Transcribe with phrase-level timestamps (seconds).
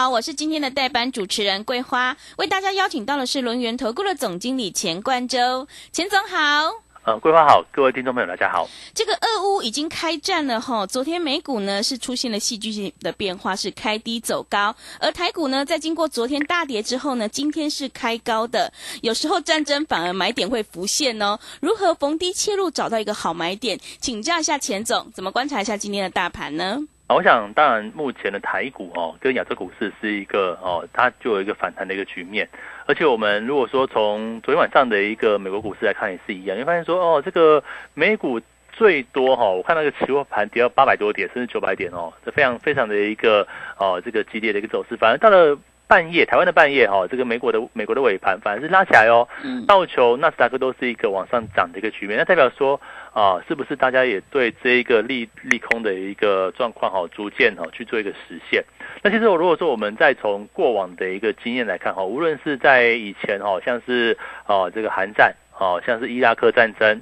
[0.00, 6.72] 好，我是今天的代班主持人桂花，为大家邀请到的是轮源投顾的总经理钱冠洲，钱总好。
[7.04, 8.66] 呃，桂花好，各位听众朋友大家好。
[8.94, 18.72] 这个俄乌已经开战了哈，昨天美股呢是出现了戏剧性的变化，是开低走高，而台股呢在经过昨天大跌之后呢，今天是开高的。
[19.02, 23.78] 有时候战争反而买点会浮现哦，如何逢低切入找到一个好买点？
[24.00, 26.78] 请教一下钱总，怎么观察一下今天的大盘呢？
[27.12, 32.48] 我想，当然，目前的台股哦，跟亚洲股市是一个哦，它就有一个反弹的一个局面。
[32.86, 37.62] 而且，我们如果说从昨天晚上的一个美国股市来看，也是一样，你会发现说，哦，这个
[37.94, 38.40] 美股
[38.72, 43.44] 最多哈，我看那个期货盘跌到八百多点，甚至九百点哦，这非常非常的一个
[43.76, 44.96] 哦，这个激烈的一个走势。
[44.96, 49.26] 反而到了半夜，台湾的半夜哈，这个美国的美国的尾盘反而是拉起来哦，
[49.66, 52.80] 道琼、纳斯达克都是一个往上涨的一个局面，那代表说。
[53.12, 58.64] 啊，是不是大家也对这一个利利空的一个状况哈，逐渐哈去做一个实现？
[59.02, 64.16] 那其实我如果说我们再从过往的一个经验来看哈，无论是在以前哈，像是
[64.46, 67.00] 哦这个韩战，哦像是伊拉克战争，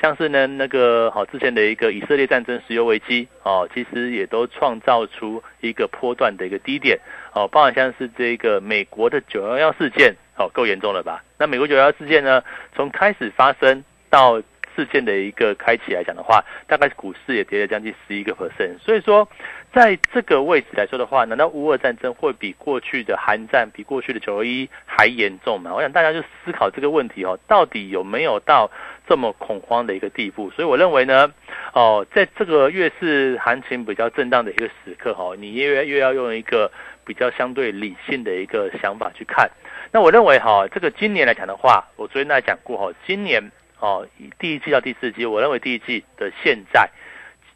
[0.00, 6.98] 像是呢那个好之前的一个以色列战争、石油危机，哦其实也都创造出一个波段的一个低点，
[7.34, 11.22] 哦包含像是这个美国的九幺幺事件，哦够严重了吧？
[11.38, 12.42] 那美国九幺幺事件呢，
[12.74, 14.40] 从开始发生到
[14.74, 18.78] 事件的一个开启来讲的话，大概股市也跌了将近十一个 percent。
[18.78, 19.28] 所以说，
[19.72, 25.72] 在这个位置来说的话，难道乌俄战争会比过去的韩战、比过去的九二一还严重吗？
[25.74, 28.70] 我想大家就思考这个问题哦，到底有没有到
[29.06, 30.50] 这么恐慌的一个地步？
[30.50, 31.32] 所以我认为呢，
[31.72, 36.70] 哦，在这个越是行情比较震荡的一个时刻哈，你越越要用一个
[37.04, 39.50] 比较相对理性的一个想法去看。
[39.92, 43.50] 那我认为哈，这个今年来讲的话，我昨天那讲过哈，今年。
[43.80, 44.06] 哦，
[44.38, 46.88] 第一季到第四季，我认为第一季的现在，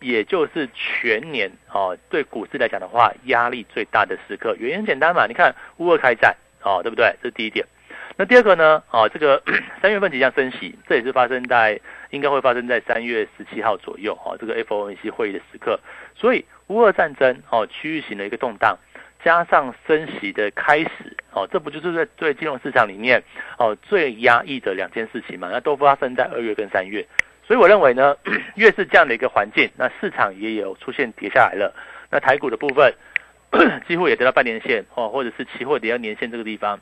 [0.00, 4.56] 也就是全年哦，对股市来讲的话，压力最大的时刻。
[4.58, 7.14] 原因很简单嘛，你看乌俄开战，哦，对不对？
[7.22, 7.64] 这是第一点。
[8.16, 8.82] 那第二个呢？
[8.90, 9.42] 哦，这个
[9.82, 11.80] 三月份即将升息，这也是发生在
[12.10, 15.78] 应该会发生在三月十七号左右，哦，这个 FOMC 会议的时刻。
[16.14, 18.78] 所以乌俄战争，哦，区域型的一个动荡。
[19.24, 23.20] 加上升息的开始，哦，这不就是在对金融市场里面
[23.58, 25.48] 哦最压抑的两件事情嘛？
[25.50, 27.04] 那都发生在二月跟三月，
[27.44, 28.16] 所以我认为呢，
[28.54, 31.74] 越是这样的一个环境，那市场也有出现跌下来了。
[32.08, 32.94] 那台股的部分
[33.88, 36.78] 几乎也得到半年线哦，或者是期货跌到年线这个地方，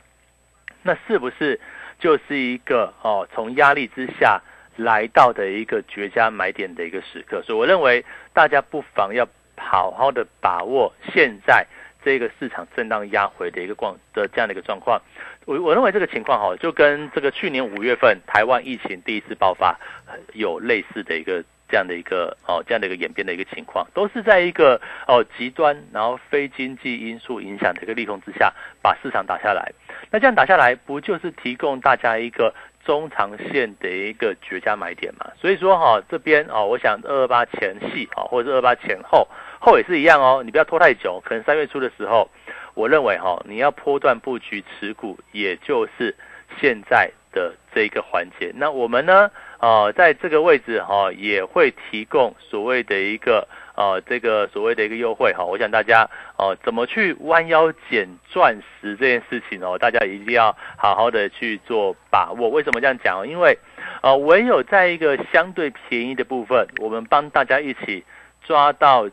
[0.82, 1.58] 那是不是
[1.98, 4.38] 就是一个哦从压力之下
[4.76, 7.40] 来到的一个绝佳买点的一个时刻？
[7.40, 9.26] 所以我认为大家不妨要
[9.56, 11.66] 好好的把握现在。
[12.04, 15.00] 这个市场震荡压回的一个状的这样的一个状况，
[15.46, 19.78] 我我认为这个情况哈，就跟这个去年五月份台湾疫情第一次爆发
[20.32, 28.52] 有类似的一个这样的一个哦这样的一个演变的一个情况，都是在一个哦极端然后非经济因素影响的一个利空之下，
[28.82, 29.72] 把市场打下来。
[30.10, 35.30] 那这样打下来，不就是提供大家一个中长线的一个绝佳买点嘛？
[35.40, 39.26] 所以说哈，这边哦，我想二二八前戏啊，或者是二八前后。
[39.64, 42.28] 后也是一样哦，你不要拖太久，可能三月初的时候，
[42.74, 46.16] 我认为哈，你要波段布局持股，也就是
[46.60, 48.50] 现在的这一个环节。
[48.56, 49.30] 那我们呢，
[49.60, 53.46] 呃，在这个位置哈，也会提供所谓的一个
[53.76, 55.44] 呃，这个所谓的一个优惠哈。
[55.44, 62.48] 我想大家哦，怎么去弯腰捡钻石这件事情哦，大家一定要好好的去做把握。
[62.48, 63.28] 为什么这样讲？
[63.28, 63.56] 因为
[64.02, 68.04] 呃，唯有在一个相对便宜的部分，我们帮大家一起
[68.44, 69.08] 抓到。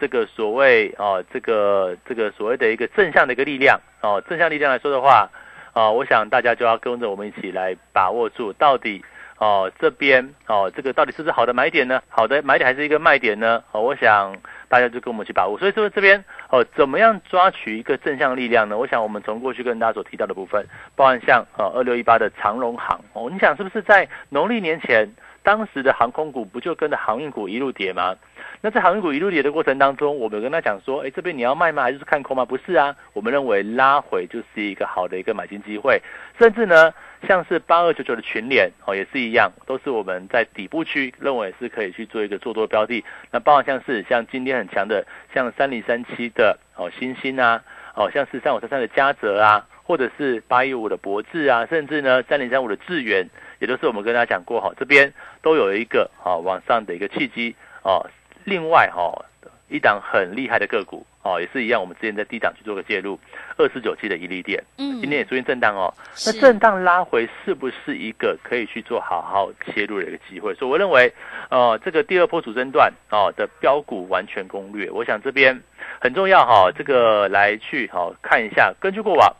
[0.00, 5.30] 这个所谓啊，这个这个所谓的一个正向的一个力量哦，正向力量来说的话
[5.72, 9.04] 啊，我想大家就要跟着我们一起来把握住，到底
[9.38, 12.02] 哦这边哦这个到底是不是好的买点呢？
[12.08, 13.62] 好的买点还是一个卖点呢？
[13.72, 14.36] 哦，我想
[14.68, 15.58] 大家就跟我们去把握。
[15.58, 18.76] 所以说这边哦，怎么样抓取一个正向力量呢？
[18.78, 25.08] 我想我们从过去跟大家所提到的部分，包含像呃二六一八的长荣行哦，你想是不是在农历年前，
[25.44, 28.16] 当时的航空股不就跟着航运股一路跌吗？
[28.62, 31.82] 那在航运股一路跌的过程当中，我们跟他讲说，哎，这边你要卖吗？
[31.82, 32.46] 还是看空吗？
[32.46, 36.00] 不是啊，我们认为拉回就是一个好的一个买进机会，
[36.38, 36.94] 甚至呢，
[37.28, 43.04] 像是八二九九的群联哦，也是一样，都是我们在底部区认为是可以去做一个做多标的。
[43.30, 47.62] 那包括像是像今天很强的，像三零三七的哦，星星啊，
[47.94, 55.12] 哦，像是三五三三的嘉泽啊，或者是八一五的博智啊，甚至呢三零三五的智源，也就是我们跟大家讲过哈，这边
[55.42, 58.02] 都有一个啊往上的一个契机啊。
[58.44, 59.24] 另外哈，
[59.68, 63.18] 一档很厉害的个股啊，也是一样，我们之前在低档去做个介入，
[63.56, 65.92] 二四九七的伊利店，嗯，今天也出现震荡哦。
[66.26, 70.52] 那震荡拉回是不是一个可以去做好好切入的一个机会？
[70.54, 71.10] 所以我认为，
[71.48, 75.58] 呃，这个第二波主升段啊的标股完全攻略，我想这边
[75.98, 79.34] 很重要哈，这个来去好看一下，根据过往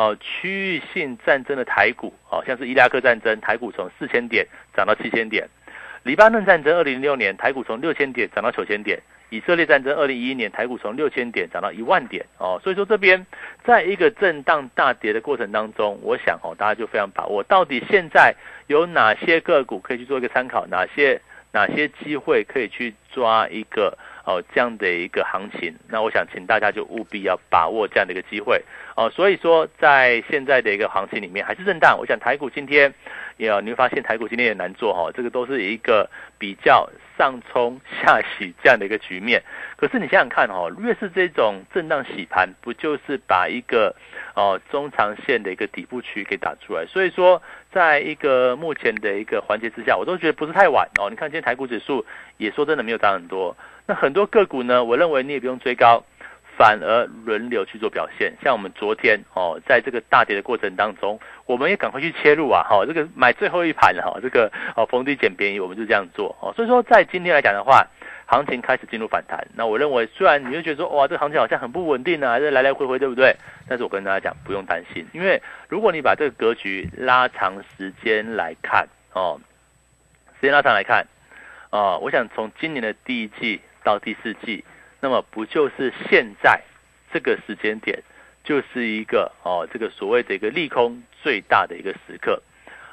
[0.00, 5.46] 哦区域性战争的台股，哦像是伊拉克战争，台股从四千点涨到七千点。
[6.04, 8.98] 黎巴嫩战争，二零零六年台股从六千点涨到九千点；
[9.28, 12.24] 以色列战争，二零一一年台股从六千点涨到一万点。
[12.38, 13.26] 哦，所以说这边
[13.62, 18.34] 在一个震荡大跌的过程当中，我想哦，大家就非常把握到底现在
[18.68, 21.20] 有哪些个股可以去做一个参考，哪些
[21.52, 25.74] 哪些机会可以去抓一个哦这样的一个行情。
[25.88, 28.62] 那我想请大家就务必要把握这样的一个机会。
[28.96, 32.92] 哦，所以说在现在的一个行情里面还是震荡，我想台股今天。
[33.36, 36.06] 也你会发现台股今天也难做哈，这个都是一个
[36.38, 36.86] 比较
[37.20, 39.42] 上冲下洗这样的一个局面。
[39.76, 43.94] 可是你想想看哦，越是这种震荡洗盘，不就是把一个
[44.34, 46.86] 哦中长线的一个底部区给打出来？
[46.86, 51.10] 所以说，在一个目前的一个环节之下，我都觉得不是太晚哦。
[51.10, 52.06] 你看今天台股指数
[52.38, 56.02] 也说真的没有涨很多，那很多个股呢，我认为你也不用追高。
[56.60, 66.52] 反而轮流去做表现，像我们昨天哦，在这个大跌的过程当中，我们也赶快去切入啊，哈，这个买最后一盘哈，这个哦逢低捡便宜，我们就这样做哦。
[66.54, 67.86] 所以说，在今天来讲的话，
[68.26, 69.42] 行情开始进入反弹。
[69.54, 73.34] 那我认为，虽然你会觉得说，哇，这个行情好像很不稳定啊，还是来来回回，对不对？
[73.66, 75.40] 但是我跟大家讲，不用担心，因为
[75.70, 79.40] 如果你把这个格局拉长时间来看哦，
[80.38, 81.06] 时间拉长来看
[81.70, 84.62] 哦，我想从今年的第一季到第四季。
[85.00, 86.60] 那么不就是现在
[87.12, 88.02] 这个时间点，
[88.44, 92.42] 就是一个哦，这个所谓的一个利空最大的一个时刻，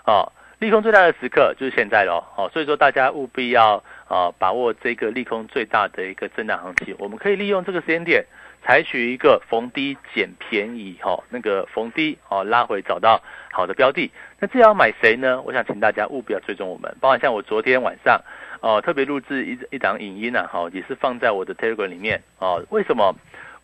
[0.05, 8.25] 哦，利空最大的时刻就是现在喽，哦，所以说大家务必要啊把握这个利空最大的一个震荡行情，我们可以利用这个时间点，
[8.63, 13.21] 采取一个逢低捡便宜哈，那个逢低哦拉回找到
[13.51, 15.41] 好的标的，那这要买谁呢？
[15.41, 18.21] 我想请大家务必要追踪我们，包括像我昨天晚上。
[18.59, 22.63] 哦，特别录制一一档影音啊，哈，也是放在我的 Telegram 里面哦。
[22.69, 23.15] 为什么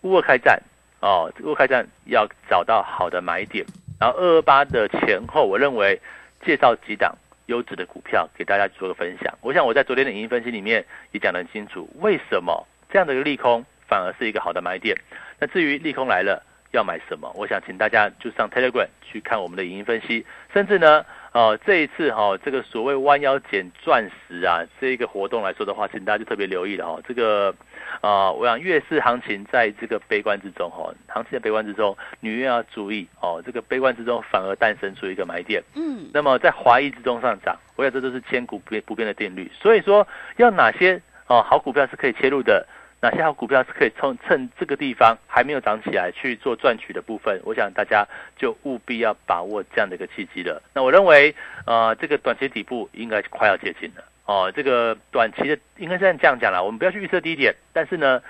[0.01, 0.61] 乌俄开战？
[0.99, 3.65] 哦，乌俄开战要找到好的买点，
[3.99, 5.99] 然后二二八的前后，我认为
[6.45, 7.13] 介绍几档
[7.47, 9.33] 优质的股票给大家做个分享。
[9.41, 14.95] 我想我在昨天的影音分析里面也讲得很清楚，为什么这样的一个利空反而是一个好的买点。
[15.39, 16.41] 那至于利空来了
[16.71, 21.03] 要买什么，我想请大家就上 Telegram 去看我们的影音分析，甚至呢。
[21.33, 26.99] 哦，这一次哈，这个所谓弯腰捡钻石啊，这一个活动来说的话，请大家就特别留意了哈。
[27.07, 27.53] 这个
[28.01, 33.41] 啊，我想越是行情在这个悲观之中哈，行情在悲观之中，你越要注意哦。
[33.43, 35.63] 这个悲观之中反而诞生出一个买点。
[35.73, 36.07] 嗯。
[36.13, 39.51] 那么在怀疑之中上涨，我想这都是千古不变不变的定律。
[39.59, 40.07] 所以说，
[40.37, 42.63] 要哪些哦好股票是可以切入的？
[43.03, 47.37] 哪些好股票是可以趁趁这个地方还没有涨起来去做赚取的部分？
[47.43, 48.07] 我想大家
[48.37, 50.61] 就务必要把握这样的一个契机了。
[50.73, 51.35] 那我认为，
[51.65, 54.49] 呃，这个短期底部应该快要接近了哦。
[54.55, 58.23] 这个短期的应该是这样讲了，我们不要去预测低点，但是呢，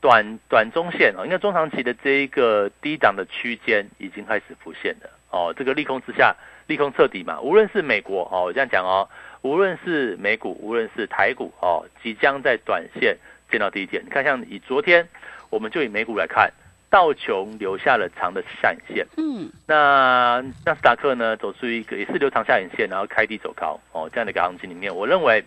[0.00, 5.52] 短短中线哦，应该中长期的这一个低档的区间已经开始浮现了哦。
[5.58, 6.36] 这个利空之下，
[6.68, 9.08] 利空彻底嘛，无论是美国哦，我这样讲哦，
[9.42, 13.18] 无论是美股，无论是台股哦，即将在短线。
[13.50, 15.06] 见到第一点，你看，像以昨天，
[15.50, 16.50] 我们就以美股来看，
[16.88, 25.42] 道琼留下了长的下影线，嗯，那纳斯达克呢，走出一个也是留长下影线，然后开低走高，哦，这样的一个行情里面，我认为，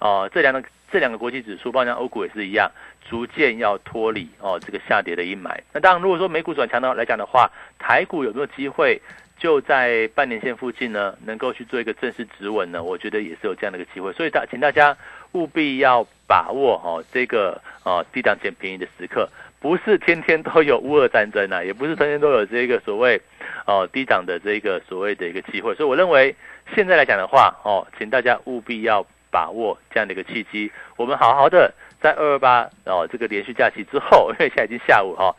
[0.00, 2.70] 哦，这两个这两个国际指数，包括像欧股也是一样，
[3.08, 5.56] 逐渐要脱离哦这个下跌的阴霾。
[5.72, 9.00] 那当然，如果说美股转强的来讲的话，台股有没有机会？
[9.36, 14.96] 就在半年线附近呢，能够去做一个正式止稳呢，我觉得也是有这样的一个机会，所以大请大家
[15.34, 19.28] 务必要把握哈这个啊低档捡便宜的时刻，
[19.60, 23.20] 不是天天都有乌俄战争啊，也不是天天都有这个所谓
[23.66, 26.34] 哦低档的这个所谓的一个机会，所以我认为
[26.74, 35.34] 现在来讲的话哦，请大家务必要把握这样的一个契机，我们好好的在二二八哦这个连续假期之后，因为现在已经下午哈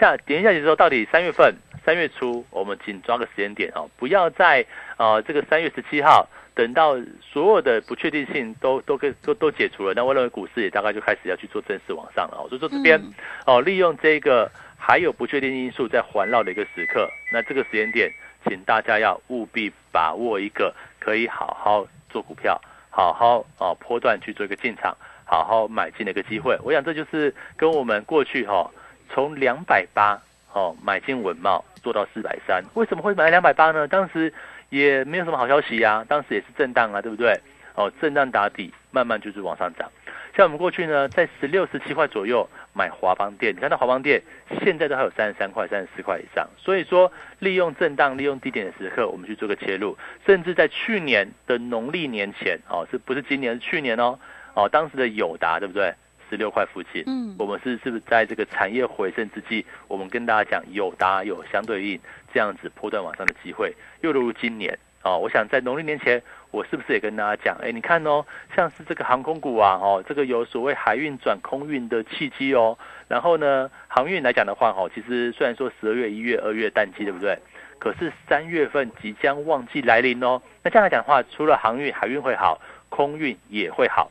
[0.00, 1.54] 下连续假期之后，到底三月份。
[1.84, 4.64] 三月初，我们紧抓个时间点哦，不要在
[4.96, 12.46] 呃这个三月十七号等到所有的不确定性都都跟都都解除了，那我认为股市也大概就开始要去做正式往上了哦。
[12.48, 13.00] 所以说这边
[13.46, 18.12] 哦，利用这个还有不确定因素在环绕的一个时刻，那这个时间点，
[18.46, 22.60] 请大家要务必把握一个可以好好做股票，
[22.90, 26.56] 好好哦波段去做一个进场，好好买进的一个机会。
[26.62, 28.70] 我想这就是跟我们过去哈
[29.08, 30.20] 从两百八。
[30.52, 33.88] 哦买进稳茂做到四百三，为什么会买两百八呢？
[33.88, 34.32] 当时
[34.70, 37.38] 也没有什么好消息呀，当时也是震荡啊，对不对？
[37.74, 39.90] 哦，震荡打底，慢慢就是往上涨。
[40.36, 44.22] 像我们过去呢，在十六、十七块左右买华邦店，你看到华邦店
[44.62, 46.48] 现在都还有三十三块、三十四块以上。
[46.56, 49.96] 所以说，利用震荡、利用低点的时刻，我们去做个切入。
[50.26, 53.54] 甚至在去年的农历年前，哦，是不是今年？
[53.54, 54.18] 是去年哦，
[54.54, 55.94] 哦，当时的友达对不对？
[56.32, 62.00] 十六块附近，嗯，我们是是不是在这个产业回升之际，我们跟大家讲有达有相对应
[62.32, 64.78] 这样子波段往上的机会，又如今年。
[65.04, 66.22] 哦，我想在农历年前，
[66.52, 67.54] 我是不是也跟大家讲？
[67.60, 68.24] 哎，你看哦，
[68.56, 72.78] 像是这个航空股啊，哦，这个有所谓海运转空运的契机哦。
[73.08, 77.36] 然后呢，航运来讲的话，哦，其实虽然说十二月、一月、二月淡季，对不对？
[77.78, 80.40] 可是三月份即将旺季来临哦。
[80.62, 84.10] 那这样来讲的话，除了航运、海运会好，空运也会好。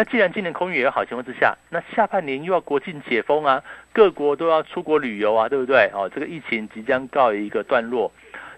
[0.00, 5.90] 那既然今年空运也有好情况之下，那下半年又要国庆解封啊，各国都要出国旅游啊，对不对？
[5.92, 8.10] 哦，这个疫情即将告一个段落。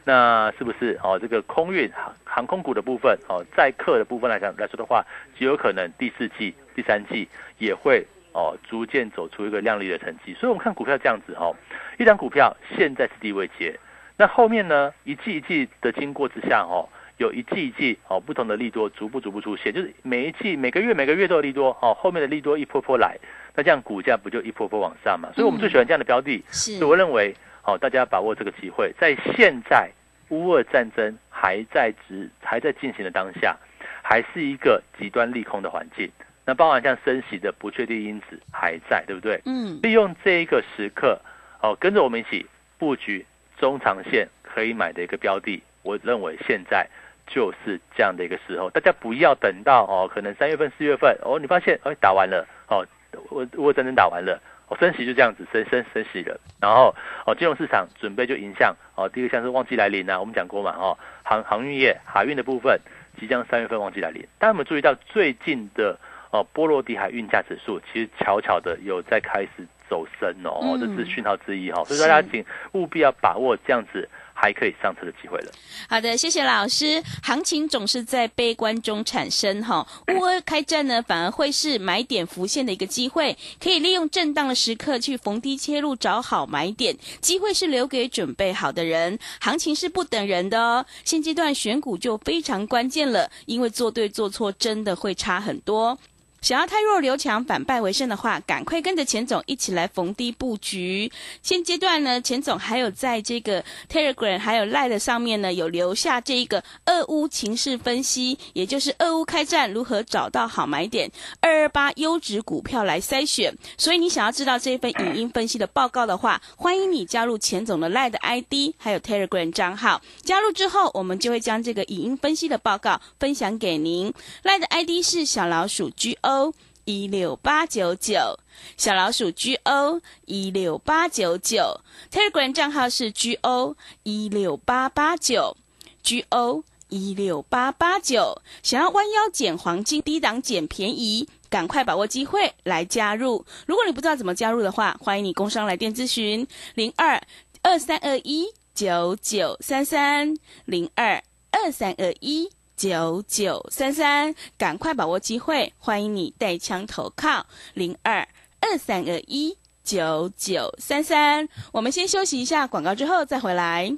[0.05, 1.19] 那是不是哦？
[1.21, 5.05] 这个空运航航空股的部分哦，载客的部分来讲来说的话，
[5.37, 10.33] 极有可能第四季、第三季也会哦逐渐走出一个亮丽的成绩。
[10.35, 11.53] 所以，我们看股票这样子哦，
[11.99, 13.77] 一张股票现在是低位接，
[14.17, 16.89] 那后面呢一季一季的经过之下哦，
[17.23, 23.17] 有一季一季哦不同的利多逐步逐步出现，就是每一季每个月每个月都有利多哦，后面的利多一波波来，
[23.55, 25.31] 那这样股价不就一波波往上嘛？
[25.35, 27.35] 所以我们最喜欢这样的标的，所以我认为。
[27.64, 29.88] 哦，大家把握这个机会，在现在
[30.31, 33.57] 乌俄战争还在执还在进行的当下，
[34.02, 36.11] 还是一个极端利空的环境。
[36.45, 39.41] 那包含像升息的不确定因子还在，对不对？
[39.47, 39.79] 嗯。
[39.81, 41.21] 利用这一个时刻，
[41.61, 42.45] 哦，跟着我们一起
[42.79, 43.25] 布局
[43.57, 46.85] 中长线可以买的一个标的，我认为现在
[47.26, 48.71] 就是这样的一个时候。
[48.71, 52.87] 大家不要等到哦，可能三月份、四月份哦，你发现哎打完了哦，
[53.31, 54.41] 乌乌俄战争打完了。
[54.69, 56.95] 哦升息就这样子升升升息了，然后
[57.26, 62.81] 哦，金融市场准备就影响哦，第一个像是旺季来临啊，我们讲过嘛哦，航航运业海运的部分
[63.21, 65.99] 即将三月份旺季来临，大家有没有注意到最近的
[66.31, 74.09] 哦波罗的海运价指数其实悄悄的有在开始走升哦，这是讯号之一哈，所以大家请务必要把握这样子。
[74.35, 75.53] 还可以上车的机会了。
[75.89, 77.01] 好的，谢谢老师。
[77.23, 86.97] 行情总是在悲观中产生哈，乌俄开战呢，反而会是买点浮现的一个机会，可以利用震荡的时刻去逢低切入，找好买点。
[87.21, 90.85] 机会是留给准备好的人，行情是不等人的哦。
[91.05, 95.97] 现阶段选股就非常关键了，因为做对做错真的会差很多。
[96.43, 101.11] 想要太弱留强，反败为胜的话，赶快跟着钱总一起来逢低布局。
[101.41, 111.09] 现阶段呢，钱总还有在这个 Telegram 还有 Line 上面呢，有留下这一个俄乌情势分析，也就是俄乌开战如何找到好买点，
[111.41, 113.57] 二二八优质股票来筛选。
[113.79, 120.03] 所以你想要知道这份影音分析的报告的话，欢迎你加入钱总的 Line 的 ID 还有 Telegram 账号。
[120.23, 124.13] 加入之后，我们就会将这个影音分析的报告分享给您。
[124.43, 126.19] Line 的 ID 是小老鼠 G。
[126.33, 126.55] O
[126.87, 128.39] 一六八九九
[128.79, 135.57] 小老鼠 G O 一六八九九 Telegram 账号是 G O 一六八八九
[136.03, 143.45] G O 一六八八九，想要弯腰捡黄金，低档捡便宜，赶快把握机会来加入。
[143.67, 147.23] 如果你不知道怎么加入的话，欢迎你工商来电咨询零二
[147.62, 150.35] 二三二一九九三三
[150.65, 152.51] 零二二三二一。
[152.83, 155.73] 九九三三，赶快把握机会！
[155.79, 158.27] 欢迎你带枪投靠零二
[158.59, 161.49] 二三二一九九三三。
[161.71, 163.97] 我们先休息一下广告，之后再回来。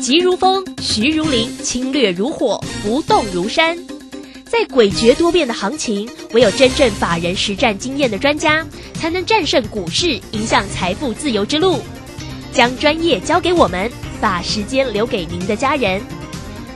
[0.00, 3.76] 急如风，徐如林，侵略如火，不动如山。
[4.44, 11.80] 在诡谲多变的行情，唯有真正法人实战经验的专家，才能战胜股市，迎向财富自由之路。
[12.52, 13.90] 将专业交给我们，
[14.20, 16.00] 把时间留给您的家人。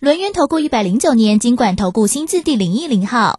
[0.00, 3.38] 轮源投顾一百零九年金管投顾新字第零一零号。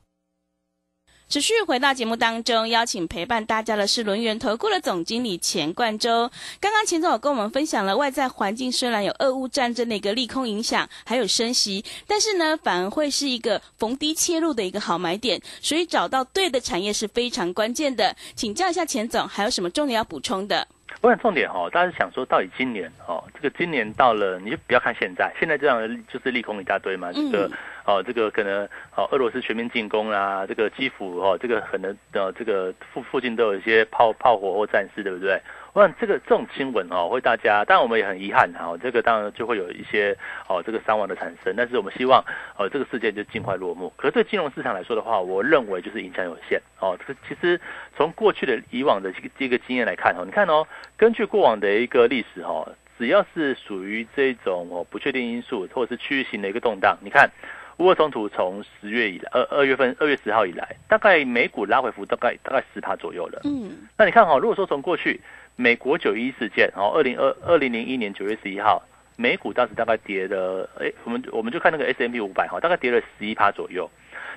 [1.27, 6.29] 持续回到节目当中，邀请陪伴大家的是轮源投顾的总经理钱冠洲。
[6.59, 15.41] 刚刚钱总有跟我们分享了外在环境虽然有俄乌战争的一个利空影响，还有升息，但是呢，反而会是一个逢低切入的一个好买点。
[15.63, 18.15] 所以找到对的产业是非常关键的。
[18.35, 20.67] 请教一下钱总，还有什么重点要补充的？
[21.01, 27.51] 我想重点哈，大家是想说，到底今年哦，这个今年到了，你就不要看现在，现在这样就是利空一大堆嘛，这个。
[27.83, 28.63] 哦，这个可能
[28.95, 35.41] 哦，俄罗斯全面进攻啊，这个基辅哦，这个可能呃，这个附附近都有一些炮炮火或战事，对不对？
[35.73, 41.53] 我想这个这种新闻哦，会大家，当然我们也很遗憾哈，这个当然就会有一些哦，这个伤亡的产生。
[41.55, 42.21] 但是我们希望
[42.57, 43.91] 哦，这个事件就尽快落幕。
[43.95, 46.97] 可是对金融市场来说的话，我认为就是影响有限哦。
[46.99, 47.59] 这个其实
[47.95, 57.29] 从过去的以往的这个这个经验来看哦，你看哦，根据过往的一个历史哈，只要是属于这种哦不确定因素或者是区域性的一个动荡，你看。
[57.77, 63.41] 乌俄冲突从十月以来，二二月份二月十号以来，大概美股拉回幅大概大概十趴左右了。
[63.43, 65.19] 嗯，那你看哈，如果说从过去
[65.55, 68.81] 美国九一事件，然后二零二二零零一年九月十一号，
[69.17, 73.89] 美股当时大概跌了，哎，我们我们就看那个 S M P 五百哈，大概跌了十一趴左右。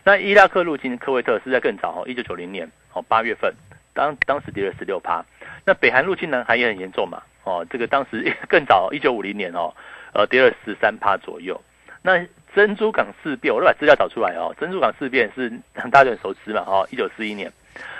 [0.04, 3.54] 那伊拉克入侵科威特是在更早哈，一九九零年哦八月份，
[3.94, 5.24] 当当时跌了十六趴。
[5.64, 9.72] 那北韩入侵南韩也很严重嘛，哦，这个当时 更早一九五零年哦，
[10.12, 11.58] 呃，跌了十三趴左右。
[12.02, 12.22] 那
[12.54, 14.54] 珍珠港事变，我都把资料找出来哦。
[14.60, 16.60] 珍珠港事变是很大家很熟知嘛？
[16.66, 17.50] 哦，一九四一年，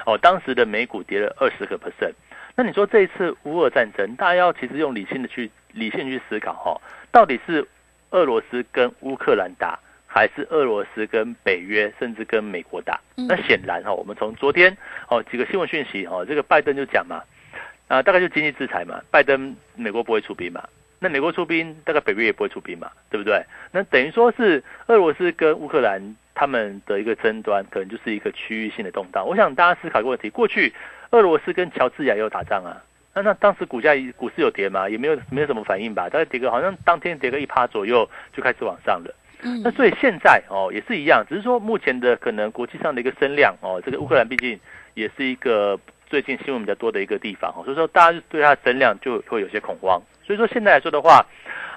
[0.04, 2.12] 哦，当时的美股跌了二十个 percent。
[2.56, 6.80] 那你说这一次乌俄战争，大家要其实用理性的去理性去思考哈，
[7.11, 7.66] 到底是
[8.11, 13.00] 俄罗斯跟乌克兰打，还是俄罗斯跟北约，甚至跟美国打？
[13.16, 14.76] 那显然哈，我们从昨天
[15.08, 17.23] 哦几个新闻讯息哦，这个拜登就讲嘛，
[17.88, 20.62] 啊，大概就经济制裁嘛，拜登美国不会出兵嘛。
[21.00, 23.44] 那美国出兵，大概北约也不会出兵嘛，对不对？
[23.73, 26.00] 那等于说是俄罗斯跟乌克兰
[26.34, 29.26] 他们的一个争端，可能就是一个区域性的动荡。
[29.26, 30.72] 我想大家思考一个问题：过去
[31.11, 32.82] 俄罗斯跟乔治亚也有打仗啊，
[33.14, 34.88] 那那当时股价股市有跌吗？
[34.88, 36.09] 也没有没有什么反应吧？
[36.09, 39.14] 大概跌个好像当天跌个一趴左右就开始往上了。
[39.42, 44.59] 嗯，那所以现在哦也是一样，只是说目前的可能国际上的一个声量哦，这个乌克兰毕竟
[44.94, 50.00] 也是一个最近新闻比较多的一个地方哦，所以说大家对它的声量就会有些恐慌。
[50.26, 51.24] 所以说现在来说的话，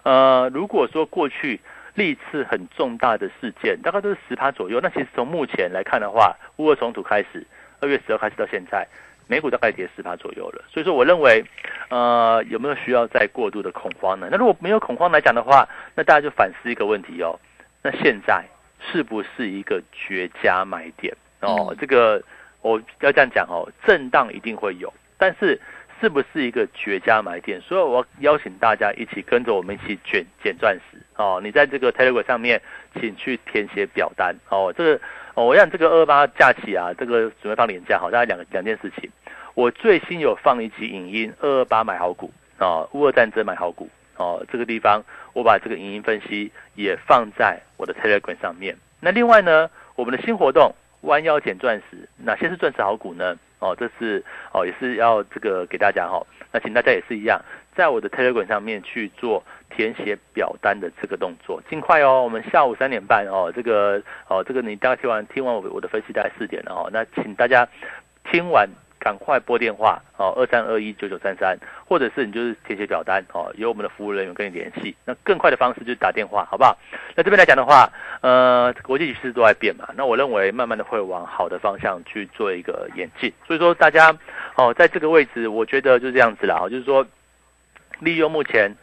[0.03, 1.59] 呃，如果说过去
[1.97, 4.79] 历次很重大的事件，大概都是十趴左右。
[4.79, 7.43] 那其实从目前来看的话，乌俄冲突开始，
[7.79, 8.87] 二月十二开始到现在，
[9.25, 10.63] 美股大概跌十趴左右了。
[10.71, 11.43] 所以说，我认为，
[11.89, 14.27] 呃，有没有需要再过度的恐慌呢？
[14.31, 17.39] 那如果没有恐慌来讲的话，那大家就反思一个问题哦，
[17.81, 18.45] 那现在
[18.79, 21.75] 是不是一个绝佳买点哦？
[21.79, 22.21] 这个
[22.61, 25.59] 我要这样讲哦，震荡一定会有，但是。
[25.99, 27.59] 是不是一个绝佳买点？
[27.61, 31.39] 所以我邀请大家一起跟着我们一起卷捡钻石哦！
[31.43, 32.61] 你在这个 Telegram 上面，
[32.99, 34.73] 请去填写表单哦。
[34.77, 35.01] 这个
[35.33, 39.09] 哦，我让这个二八假期啊，这个准备放年假，好，大概两两件事情。
[39.55, 44.45] 我最新有放一集影音，二二八买好股啊，乌俄战争买好股哦。
[44.51, 48.77] 这个地方我把这个影音分析也放在我的 Telegram 上面。
[48.99, 53.37] 那另外呢，我们的新活动弯腰捡钻石，哪些是钻石好股呢？
[53.59, 56.25] 哦，这是哦，也是要这个给大家哈。
[56.51, 57.39] 那请大家也是一样，
[57.75, 62.23] 在我的 Telegram 上面去做填写表单的这个动作，尽快哦。
[62.23, 66.89] 我们下午三点半哦，这个哦，这个你大概听完听完我我的分析，大概四点了哦。
[66.91, 67.67] 那请大家
[68.31, 68.69] 听完。
[68.99, 74.95] 赶快拨电话哦，二三二一九九三三，或者是你就是填写表单哦，由我们的服务人员跟你联系。
[75.05, 76.77] 那更快的方式就是打电话，好不好？
[77.15, 77.89] 那这边来讲的话，
[78.21, 83.31] 呃，国际局势都在变嘛，那我认为慢慢的会往好的方向去做一个演进。
[83.45, 84.15] 所以说大家
[84.55, 87.05] 哦，在这个位置，我觉得就这样子了哈，就是说
[87.99, 88.75] 利用目前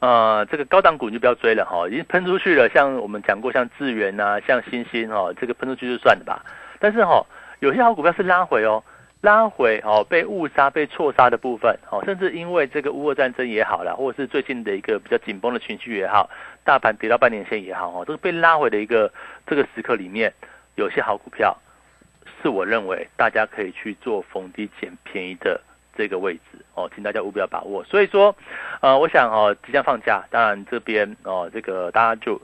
[0.00, 2.68] 呃这个高档股你就不要追了哈，已经喷出去了。
[2.70, 6.42] 像我们讲过，像智源啊，像星星哦，这个喷出去就算了吧。
[6.80, 7.24] 但是哈，
[7.60, 8.82] 有些好股票是拉回哦。
[9.20, 16.30] 拉回哦，被误杀、被错杀的部分哦，甚至因为这个乌俄战争也好了，或者是最近的一个比较紧绷的情绪也好，
[16.64, 19.12] 大盘跌到半年线也好哦，这个被拉回的一个
[19.44, 20.32] 这个时刻里面，
[20.76, 21.56] 有些好股票
[22.40, 25.60] 是我认为大家可以去做逢低捡便宜的
[25.96, 27.82] 这个位置哦，请大家务必要把握。
[27.82, 28.32] 所以说，
[28.80, 32.40] 呃，我想哦，即将放假，当然这边哦，这个大家就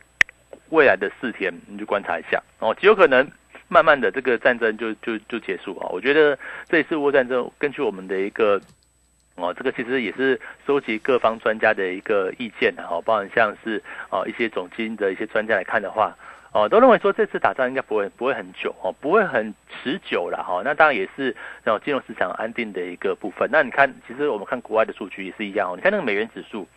[0.70, 3.30] 未来的四天你就观察一下哦，极有可能。
[3.74, 5.90] 慢慢的，这个战争就就就结束啊！
[5.90, 8.60] 我觉得这一次乌战争，根据我们的一个
[9.34, 16.16] 哦，这个其实也是收集各方专家的一个意见的哈，包含像是哦一些总经的一些专家来看的话，
[16.52, 20.62] 哦都认为说这次打仗应该不会不会很久哦，不会很持久了哈。
[20.64, 21.34] 那当然也是
[21.64, 23.48] 让金融市场安定的一个部分。
[23.50, 25.74] 那你看，其实我们看国外的数据也是一样哦。
[25.74, 26.68] 你看那个美元指数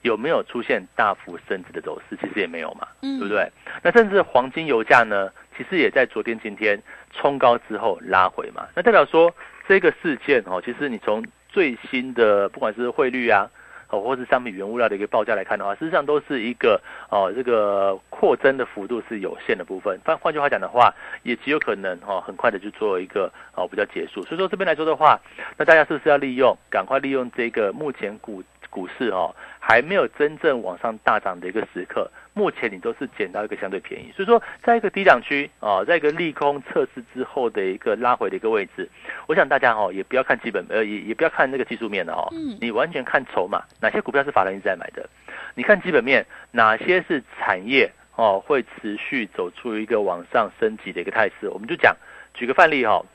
[0.00, 2.16] 有没有出现大幅升值的走势？
[2.16, 3.46] 其实也没有嘛，嗯对不对？
[3.82, 8.66] 那甚至黄金油价呢，其实也在昨天、今天冲高之后拉回嘛。
[8.74, 9.30] 那代表说
[9.68, 13.46] 这个事件哦，其实你从最新的不管是汇率啊，
[13.90, 20.00] 哦，或是商品原物料的一个报价来看的话，事实上都是一个哦，这个扩增的幅度是有限的部分。
[20.02, 20.94] 换换句话讲的话，
[21.24, 24.24] 也极有可能哦，很快的就做一个哦比较结束。
[24.24, 25.20] 所以说这边来说的话，
[25.58, 34.12] 那大家是不是要利用，赶快利用这个目前股股市哦还没有真正往上大涨的一个时刻，目前你都是捡到一个相对便宜。
[34.14, 38.88] 所以说，在一个低档区啊，在一个利空测试之后的一个拉回的一个位置，
[39.26, 45.08] 我想大家哦也不要看基本呃也也不要看那个技术面的哦，嗯你完全看筹码，哪些股票是法人一直在买的，
[45.54, 51.96] 你看基本面，哪些是产业哦会持续走出一个往上升级的一个态势，我们就讲
[52.34, 53.06] 举个范例哈、哦，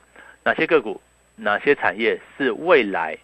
[0.44, 1.00] 哪些个股、
[1.36, 3.16] 哪些产业是未来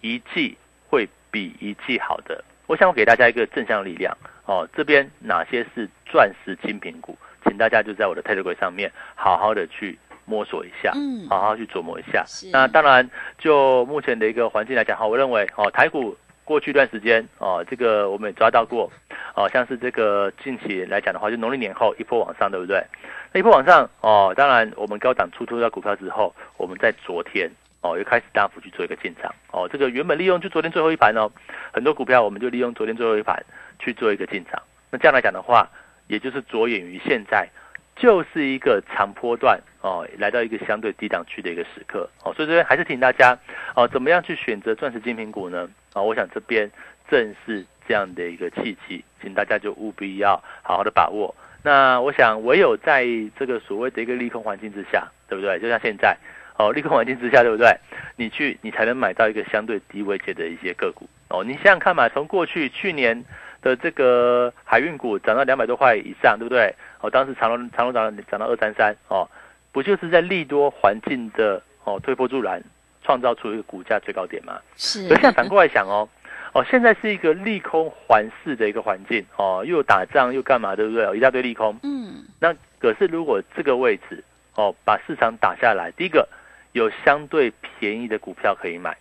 [0.00, 0.56] 一季
[0.88, 2.42] 会比一季好的？
[2.66, 12.24] 我想我给大家一个正向力量哦，这边哪些是钻石精品股，请大家就在我的 Telegram 上面好好的去摸索一下，嗯好好去琢磨一下。
[12.52, 18.90] 那当然，就目前的一个环境来讲，哈，我认为哦，台股过去一段时间哦，这个我们也抓到过，
[19.34, 22.84] 哦，像是这个近期来讲的话，就农历年后一波往上，对不对？
[23.32, 27.50] 那一波往上哦，当然我们高档出脱掉股票之后，我们在昨天
[27.84, 31.30] 哦又开始大幅去做一个进场哦，这个原本利用就昨天最后一盘哦，
[31.70, 33.44] 很多股票我们就利用昨天最后一盘
[33.78, 34.62] 去做一个进场。
[34.90, 35.68] 那这样来讲的话，
[36.08, 37.46] 也就是着眼于现在
[37.94, 43.38] 就是一个长波段哦，来到一个相对低档区的一个时刻哦，所以这边还是提醒大家
[43.76, 45.68] 哦，怎么样去选择钻石精品股呢？
[45.92, 46.70] 啊、我想这边
[47.08, 51.34] 正是这样的一个契机，请大家就务必要好好的把握。
[51.62, 53.06] 那我想，唯有在
[53.38, 55.58] 这个所谓的一个利空环境之下，对不对？
[55.60, 56.16] 就像现在
[56.56, 57.76] 哦，利空环境之下，对不对？
[58.16, 61.42] 你去，你才能买到一个相对低位阶的一些个股哦。
[61.42, 63.24] 你想想看嘛，从过去去年
[63.60, 66.72] 的这个海运股涨到两百多块以上，对不对？
[67.00, 69.28] 哦，当时长隆长隆涨涨到二三三哦，
[69.72, 72.62] 不就是在利多环境的哦推波助澜，
[73.02, 74.60] 创造出一个股价最高点吗？
[74.76, 76.08] 是可是现在反过来想哦，
[76.52, 81.04] 哦，现在是一个利空环视的一个环境哦，又打仗又干嘛，对不对？
[81.04, 81.76] 哦，一大堆利空。
[81.82, 84.22] 嗯那可是如果这个位置
[84.54, 86.28] 哦，把市场打下来，第一个
[86.74, 88.96] 有相对便宜的股票可以买，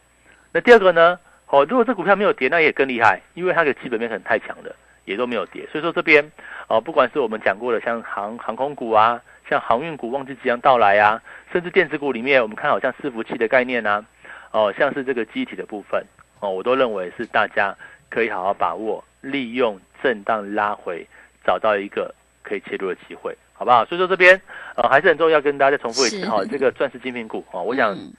[0.51, 1.19] 那第二个呢？
[1.47, 5.67] 哦，如果这股票没有跌，那也更厉害，因为它的基本面可能太强了，也都没有跌。
[5.71, 6.31] 所以说这边
[6.67, 11.19] 哦，不管是我们讲过的像航航空股啊，像航运股旺季即将到来啊，
[11.51, 14.05] 甚至电子股里面，我们看好像伺服器的概念啊，
[14.51, 16.05] 哦，像是这个机体的部分
[16.41, 17.75] 哦，我都认为是大家
[18.09, 21.07] 可以好好把握，利用震荡拉回，
[21.43, 23.86] 找到一个可以切入的机会，好不好？
[23.86, 24.41] 所以说这边
[24.76, 28.12] 呃还是很重要，跟大家再重复一次哈、哦，这个钻石精品股哦，我想嗯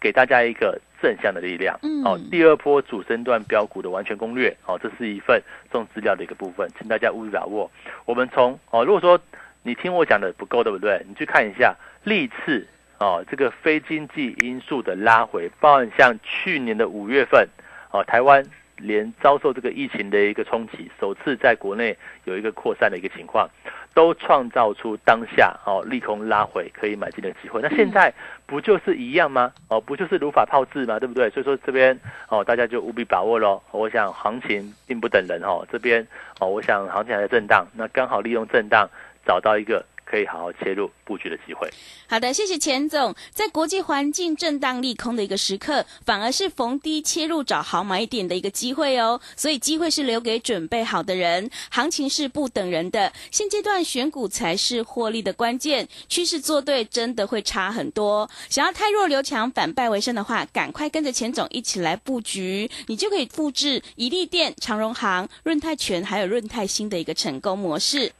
[0.00, 1.76] 给大家一个正向的力量。
[1.82, 7.68] 嗯哦，第二波主升段标股的完全攻略，哦，这是一份重资料的一个部分，请大家务必把握。
[8.04, 9.18] 我们从哦，如果说
[9.64, 11.04] 你听我讲的不够，对不对？
[11.08, 12.64] 你去看一下历次
[12.98, 17.48] 哦，这个非经济因素的拉回，包含像去年的五月份，
[17.90, 18.44] 哦，台湾
[18.82, 23.48] 连遭受这个疫情的一个冲击，首次在国内有一个扩散的一个情况，
[23.94, 27.60] 都创造出当下哦利空拉回可以买进的机会。
[27.62, 28.12] 那现在
[28.46, 29.52] 不就是一样吗？
[29.68, 30.98] 哦，不就是如法炮制吗？
[30.98, 31.30] 对不对？
[31.30, 33.62] 所以说这边哦，大家就务必把握喽。
[33.70, 36.06] 我想行情并不等人哦，这边
[36.40, 38.88] 哦，我想行情还在震荡，那刚好利用震荡
[39.24, 41.66] 找到一个可以好好切入布局的机会。
[42.06, 43.14] 好的，谢谢钱总。
[43.30, 49.18] 在国际环境震荡利空的一个时刻，反而是逢低切入找好买点的一个机会哦。
[49.34, 53.10] 所以机会是留给准备好的人，行情是不等人的。
[53.30, 58.28] 现阶段选股才是获利的关键，趋势做对真的会差很多。
[58.50, 68.12] 想要太弱留强，反败为胜的话，赶快跟着钱总一起来布局，你就可以复制宜利店、长荣行、润泰全还有润泰新的一个成功模式。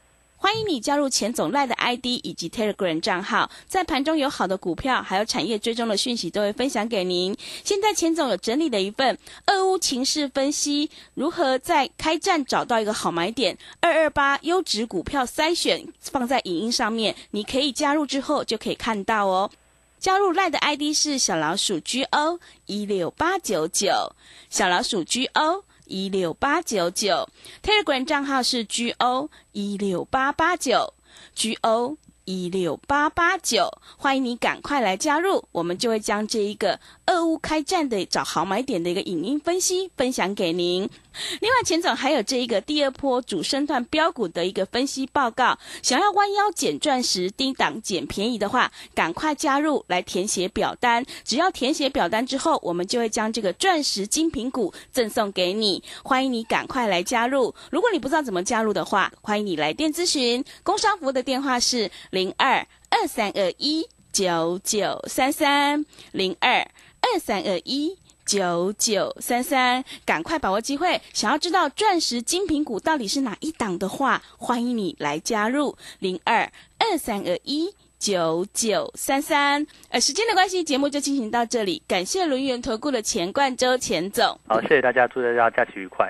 [0.43, 7.33] 欢迎你加入钱总赖的 ID 以及 Telegram 账号，在盘中有好的股票，还有产业追踪的讯息都会分享给您。
[7.63, 19.49] 现在钱总有整理了一份俄乌情势分析，如何在开战找到一个好买点，二二八优质股票筛选放在影音上面，你可以加入之后就可以看到哦。
[19.97, 24.13] 加入赖的 ID 是小老鼠 G O 一六八九九，
[24.49, 27.29] 小老鼠 G O 一六八九九
[27.61, 30.95] ，Telegram 账号是 G O 一六八八九
[31.35, 40.89] ，G O 一六八八九，欢迎你赶快来加入，我们就会将这一个俄乌开战的找好买点的一个影音分析分享给您。
[41.41, 51.05] 另外，钱总还有这一个第二波主升段标股的一个分析报告，想要弯腰捡钻石、低档捡便宜的话，赶快加入来填写表单。
[51.23, 55.83] 只要填写表单之后，我们就会将这个钻石精品股赠送给你。
[56.03, 57.53] 欢迎你赶快来加入。
[57.69, 60.43] 如果你不知道怎么加入的话，欢迎你来电咨询。
[60.63, 66.59] 工商服务的电话是零二二三二一九九三三零二
[67.01, 67.97] 二三二一。
[68.25, 71.01] 九九三三，赶快把握机会！
[71.11, 76.49] 想要知道钻石精品股到底是哪一档的话，欢迎你来加入零二
[76.79, 79.67] 二三二一九九三三。
[79.89, 81.83] 呃，时间的关系，节目就进行到这里。
[81.85, 84.39] 感谢轮圆投顾的钱冠周钱总。
[84.47, 86.09] 好，谢谢大家，祝大家假期愉快。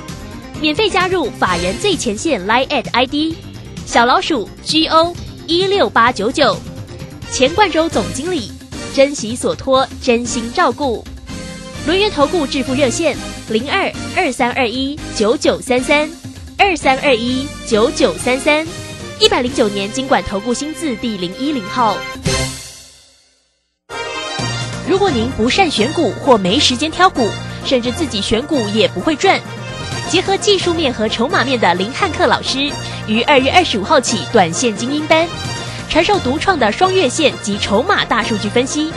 [0.61, 3.35] 免费加入法人最前线 Line at ID
[3.87, 5.15] 小老鼠 GO
[5.47, 6.55] 一六八九九，
[7.31, 8.51] 钱冠洲总经理，
[8.93, 11.03] 珍惜所托，真心照顾。
[11.87, 13.17] 轮源投顾致富热线
[13.49, 16.07] 零二二三二一九九三三
[16.59, 18.63] 二三二一九九三三，
[19.19, 21.97] 一百零九年经管投顾新字第零一零号。
[24.87, 27.27] 如果您不善选股或没时间挑股，
[27.65, 29.41] 甚至自己选股也不会赚。
[30.11, 32.69] 结合技术面和筹码面的林汉克老师，
[33.07, 35.25] 于二月二十五号起短线精英班，
[35.87, 38.91] 传授独创的双月线及筹码大数据分析。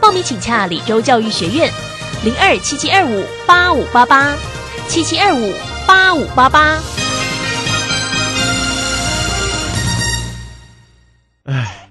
[0.00, 1.72] 报名请洽李州教育学院，
[2.24, 4.36] 零二七七二五八五八八
[4.88, 5.54] 七七二五
[5.86, 6.80] 八五八八。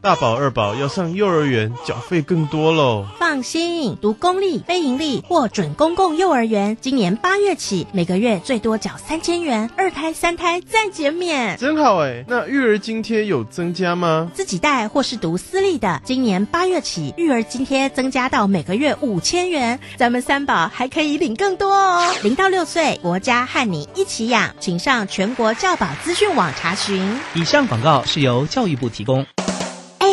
[0.08, 3.06] 大宝二宝要上幼儿园，缴费更多喽。
[3.20, 12.24] 放心，读公立、非盈利或准公共幼儿园，今年八月起，每个月最多缴三千元，二胎、三胎再减免，真好哎！
[12.26, 14.32] 那育儿津贴有增加吗？
[14.34, 22.16] 自己带或是读私立的，今年八月起，育儿津贴增加到每个月五千元，咱们三宝还可以领更多哦。
[22.24, 27.20] 零到六岁，国家和你一起养，请上全国教保资讯网查询。
[27.34, 29.26] 以上广告是由教育部提供。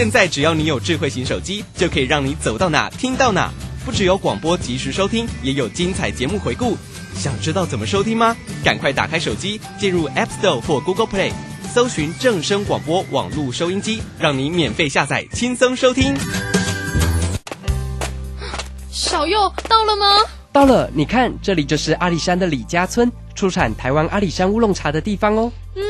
[0.00, 3.52] 现在只要你有智慧型手机，就可以让你走到哪听到哪。
[3.84, 6.74] 不只有广播及时收听，也有精彩节目回顾。
[7.14, 8.34] 想知道怎么收听吗？
[8.64, 11.32] 赶快打开手机，进入 App Store 或 Google Play，
[11.74, 16.16] 搜寻正声广播网络收音机，让你免费下载，轻松收听。
[18.90, 20.06] 小右到了吗？
[20.50, 25.52] 到了，你看，这里就是阿里山的李家村，出产台湾阿里山乌龙茶的地方哦。
[25.76, 25.82] 嗯。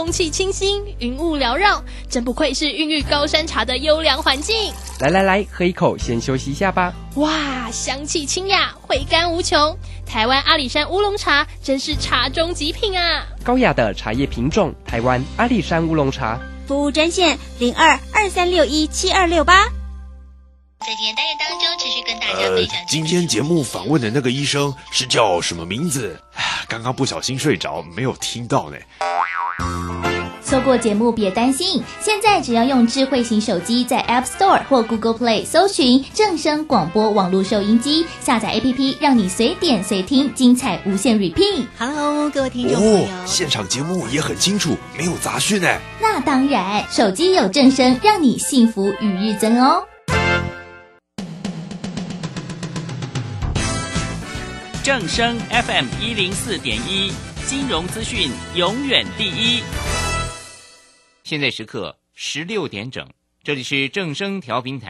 [0.00, 4.72] 空气清新，云雾缭绕，真不愧是孕育高山茶的优良环境。
[4.98, 6.90] 来来来，喝一口，先休息一下吧。
[7.16, 9.76] 哇，香气清雅，回甘无穷。
[10.06, 13.26] 台湾阿里山乌龙茶真是茶中极品啊！
[13.44, 16.40] 高雅的茶叶品种，台湾阿里山乌龙茶。
[16.66, 19.66] 服务专线零二二三六一七二六八。
[20.86, 22.74] 在今天单元当中，持续跟大家分享。
[22.88, 26.18] 今天节目访问的那个医生是叫什么名字？
[26.68, 28.76] 刚刚不小心睡着，没有听到呢。
[30.42, 41.66] 错过节目别担心，现在只要用智慧型手机在 App Store 或 Google Play 搜寻正声广播网络收音机，下载 APP，让你随点随听，精彩无限 repeat。
[41.78, 45.68] Hello，各位听众朋友，现场节目也很清楚，没有杂讯呢。
[46.00, 49.84] 那那当然，手机有正声，让你幸福与日增哦。
[54.82, 57.12] 正声 FM 一零四点一，
[57.44, 59.62] 金融资讯永远第一。
[61.22, 63.06] 现在时刻十六点整，
[63.44, 64.88] 这里是正声调频台。